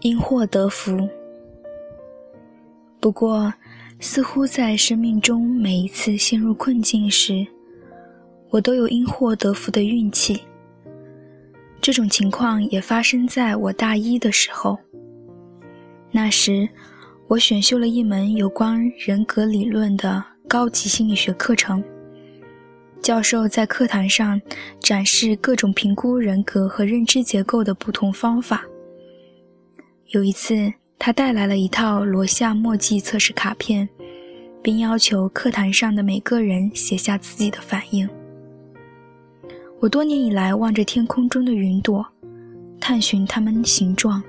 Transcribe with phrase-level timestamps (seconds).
[0.00, 1.08] 因祸得福。
[2.98, 3.52] 不过，
[4.00, 7.46] 似乎在生命中每一次陷入困境时，
[8.50, 10.42] 我都有因祸得福的运气。
[11.80, 14.76] 这种情况也发生在我大一的时候。
[16.10, 16.68] 那时，
[17.28, 21.82] 我选修了一门有关人格理论的高级心理学课程。
[23.02, 24.40] 教授在课堂上
[24.78, 28.64] 展示各种评估人格和认知结构的不同方法。
[30.10, 33.88] 有一次，他带来了一套罗夏墨迹测试卡片，
[34.62, 38.08] 并要求课堂上的每个人写下自己的反应。
[39.80, 42.06] 我多年以来望着天空中的云朵，
[42.80, 44.22] 探寻它们形状。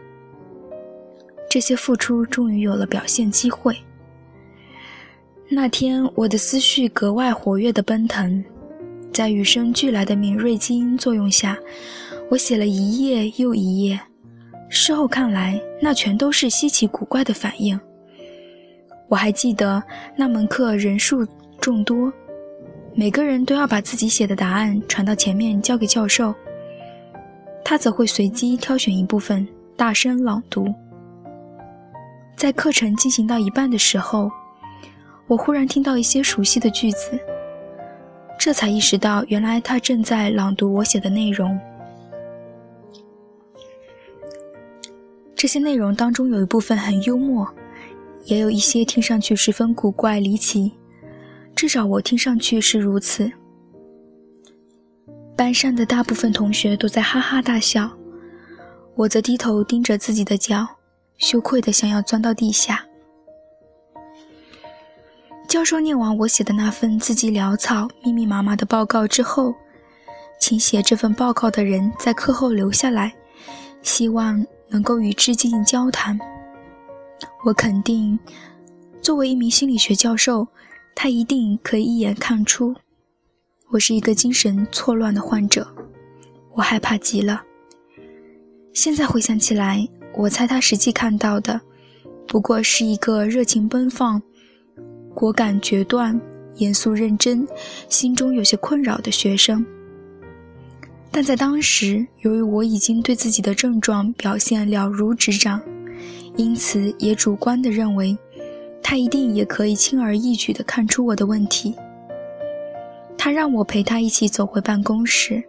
[1.48, 3.78] 这些付出终于有了表现机会。
[5.48, 8.44] 那天，我的思绪格外活跃地奔腾，
[9.14, 11.56] 在与生俱来的敏锐基因作用下，
[12.32, 14.00] 我写了一页又一页。
[14.70, 17.80] 事后看来，那全都是稀奇古怪的反应。
[19.08, 19.82] 我还记得
[20.18, 21.24] 那门课人数
[21.62, 22.12] 众多。
[22.96, 26.34] 每个人都要把自己写的答案传到前面交给教授，
[27.64, 30.68] 他则会随机挑选一部分大声朗读。
[32.36, 34.32] 在课程进行到一半的时候，
[35.28, 37.20] 我忽然听到一些熟悉的句子，
[38.44, 41.58] 这才意识到原来他正在朗读我写的内容。
[45.34, 47.48] 这些内容当中有一部分很幽默，
[48.26, 50.74] 也有一些听上去十分古怪离奇。
[51.56, 53.32] 至少我听上去是如此。
[55.38, 57.90] 班上的大部分同学都在哈哈大笑，
[58.96, 60.68] 我则低头盯着自己的脚，
[61.18, 62.86] 羞愧的想要钻到地下。
[65.54, 69.54] 教授念完我写的那份字迹潦草、密密麻麻的报告之后，
[70.40, 73.14] 请写这份报告的人在课后留下来，
[73.84, 76.20] 希望能够与之进行交谈。
[77.46, 78.18] 我肯定，
[79.00, 80.48] 作为一名心理学教授。
[80.96, 82.74] 他一定可以一眼看出，
[83.70, 85.68] 我是一个精神错乱的患者。
[86.54, 87.44] 我害怕极了。
[88.74, 91.62] 现在回想起来，我猜他实际看到的，
[92.28, 94.20] 不过是一个热情奔放、
[95.14, 96.20] 果敢决断、
[96.56, 97.48] 严肃认真、
[97.90, 99.66] 心中有些困扰的学生。
[101.12, 105.62] 但在当时，由于我已经对自己的症状表现了如指掌，
[106.36, 108.18] 因此也主观地认为。
[108.86, 111.74] 他一定也可以轻而易举地看出我的问题。
[113.18, 115.42] 他让我陪他一起走回办公室。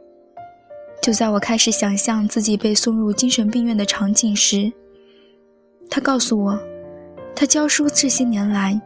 [1.03, 4.73] 就在我开始想象自己被送入精神病院的场景时，
[5.91, 6.59] 他告诉我，
[7.35, 8.81] 他教书这些年来，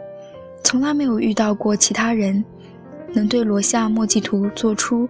[0.69, 2.45] 从来没有遇到过其他人
[3.15, 5.09] 能对罗夏墨迹图做出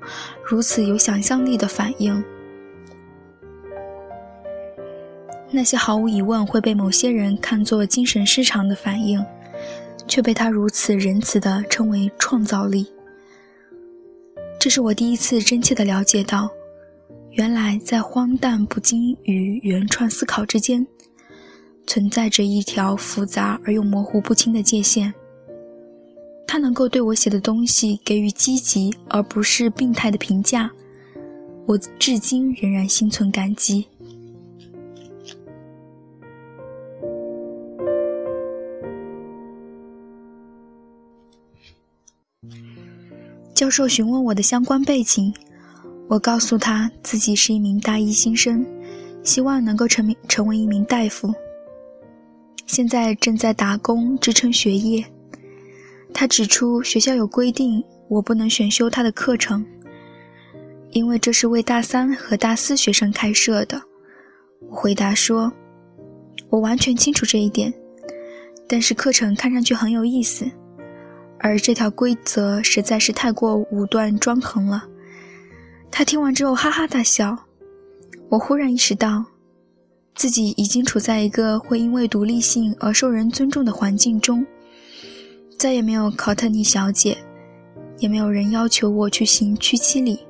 [0.48, 2.22] 如此有想象力的反应。
[5.50, 9.20] 那些毫无疑问会被某些人看作精神失常的反应，
[10.06, 12.86] 却被他如此仁慈地称为创造力。
[14.60, 16.48] 这是我第一次真切地了解到，
[17.32, 20.86] 原来在荒诞不经与原创思考之间，
[21.84, 25.12] 存在着一条复杂而又模糊不清的界限。
[26.50, 30.70] 他能够对我写的东西给予积极而不是病态的评价，
[31.66, 33.86] 我至今仍然心存感激。
[43.54, 45.30] 教授询问我的相关背景，
[46.08, 48.64] 我告诉他自己是一名大一新生，
[49.22, 51.30] 希望能够成名成为一名大夫。
[52.64, 55.04] 现在正在打工支撑学业。
[56.12, 59.64] 他指出学校有规定，我不能选修他的课程，
[60.90, 63.80] 因为这是为大三和大四学生开设的。
[64.68, 65.52] 我回答说，
[66.48, 67.72] 我完全清楚这一点，
[68.66, 70.44] 但是课程看上去很有意思。
[71.40, 74.84] 而这条规则实在是太过武断专横了。
[75.90, 77.38] 他听完之后哈哈大笑。
[78.28, 79.24] 我忽然意识到，
[80.14, 84.44] 自己已经处在一个会因为独立性而受人尊重的环境中。
[85.58, 87.18] 再也没有考特尼小姐，
[87.98, 90.20] 也没有人要求我去行屈膝礼。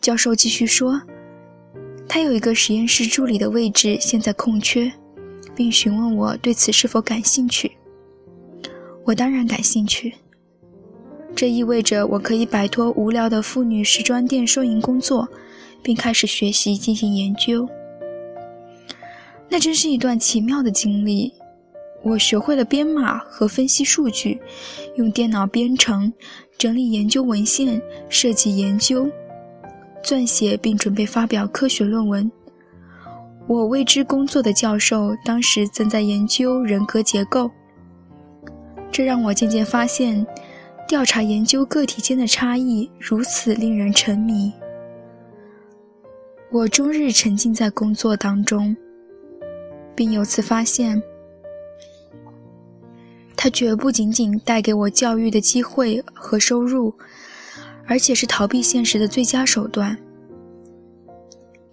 [0.00, 1.00] 教授继续说，
[2.08, 4.92] 他有一个实验室助理的位置现在空缺，
[5.54, 7.70] 并询问我对此是否感兴趣。
[9.04, 10.12] 我当然感兴趣，
[11.36, 15.28] 这意味着我可以摆脱无聊的妇女时装店收银工作，
[15.84, 17.68] 并开始学习进行研究。
[19.48, 21.32] 那真是一段奇妙的经历。
[22.02, 24.40] 我学会了编码和分析数据，
[24.96, 26.10] 用电脑编程，
[26.56, 29.06] 整理研究文献、设计研究、
[30.02, 32.30] 撰写并准备发表科学论文。
[33.46, 37.50] 我为之工作的教授当时正在研究人格结构，
[38.90, 40.26] 这让我渐渐发现，
[40.88, 44.52] 调查研究个体间的差异如此令人沉迷。
[46.50, 48.74] 我终日沉浸在工作当中，
[49.94, 51.00] 并由此发现。
[53.42, 56.92] 它绝不仅仅带给我教育的机会和收入，
[57.86, 59.96] 而且是逃避现实的最佳手段。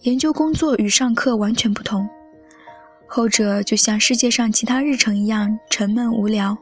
[0.04, 2.08] 研究工作与上课完全不同，
[3.06, 6.58] 后者就像世界上其他日程一样沉闷无聊。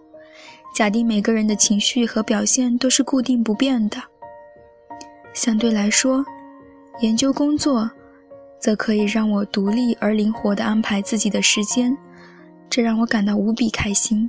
[0.73, 3.97] 假定每个人的情绪和表现都是固定不变的，
[5.35, 6.25] 相对来说，
[7.01, 7.87] 研究工作
[8.59, 11.95] 则可以让我独立而灵活地安排自己的时间，
[12.67, 14.27] 这让我感到无比开心。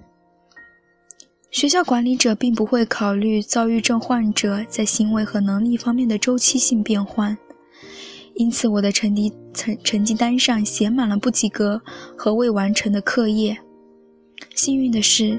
[1.51, 7.37] 学校管理者并不会考虑躁郁症患者在行为和能力方面的周期性变换，
[8.35, 11.81] 因此我的成绩成成绩单上写满了不及格
[12.17, 13.57] 和未完成的课业。
[14.55, 15.39] 幸运的是，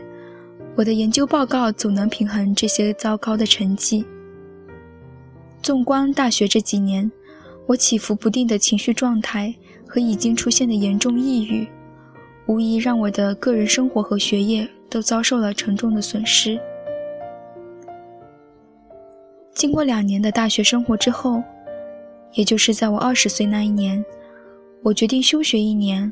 [0.75, 4.03] 我的研究报告总能平衡这些糟糕的成绩。
[5.61, 7.11] 纵观大学这几年，
[7.67, 9.53] 我起伏不定的情绪状态
[9.85, 11.67] 和已经出现的严重抑郁，
[12.47, 14.67] 无疑让我的个人生活和学业。
[14.89, 16.59] 都遭受了沉重的损失。
[19.53, 21.41] 经过两年的大学生活之后，
[22.33, 24.03] 也就是在我二十岁那一年，
[24.83, 26.11] 我决定休学一年，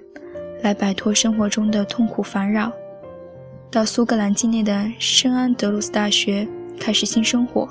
[0.61, 2.71] 来摆脱生活中的痛苦烦扰，
[3.69, 6.47] 到苏格兰境内的圣安德鲁斯大学
[6.79, 7.69] 开始新生活。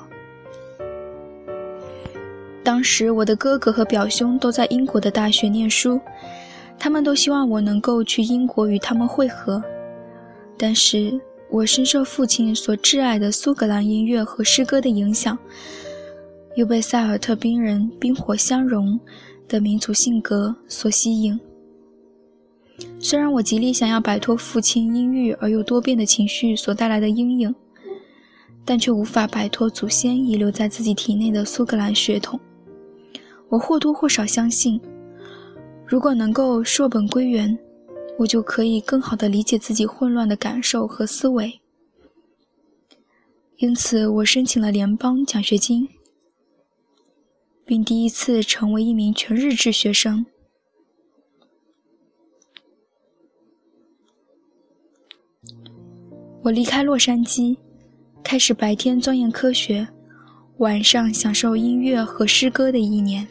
[2.63, 5.99] 当时，我的哥哥和表兄都在英国的大学念书，
[6.79, 9.61] 他们都希望我能够去英国与他们会合。
[10.57, 11.19] 但是
[11.49, 15.37] 我深受父亲所挚爱的苏格兰音乐和诗歌的影响，
[16.55, 18.99] 又被塞尔特冰人冰火相融
[19.47, 21.39] 的民族性格所吸引。
[22.99, 27.53] 虽然我极力想要摆脱父亲阴郁而又多变的情绪所带来的阴影，
[28.65, 32.39] 但却无法摆脱祖先遗留在自己体内的苏格兰血统。
[33.49, 34.81] 我或多或少相信，
[35.85, 37.57] 如果能够溯本归源。
[38.17, 41.59] 我就可以更好地理解自己混乱的感受和思维，
[43.57, 45.89] 因此我申请了联邦奖学金，
[47.65, 50.25] 并第一次成为一名全日制学生。
[56.43, 57.57] 我离开洛杉矶，
[58.23, 59.87] 开始白天钻研科学，
[60.57, 63.27] 晚上享受音乐和诗歌的一年。